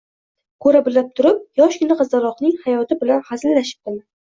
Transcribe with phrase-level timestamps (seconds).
[0.65, 4.09] Ko`ra-bila turib, yoshgina qizaloqning hayoti bilan hazillashibdimi